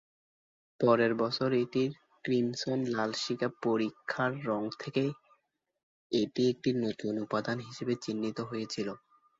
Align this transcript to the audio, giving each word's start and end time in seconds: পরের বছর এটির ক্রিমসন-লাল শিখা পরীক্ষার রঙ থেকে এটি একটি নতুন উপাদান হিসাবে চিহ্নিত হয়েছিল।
পরের 0.79 1.13
বছর 1.15 1.49
এটির 1.61 1.91
ক্রিমসন-লাল 2.25 3.11
শিখা 3.15 3.49
পরীক্ষার 3.63 4.31
রঙ 4.47 4.63
থেকে 4.79 5.03
এটি 6.11 6.41
একটি 6.51 6.69
নতুন 6.83 7.13
উপাদান 7.25 7.57
হিসাবে 7.67 7.93
চিহ্নিত 8.03 8.37
হয়েছিল। 8.49 8.87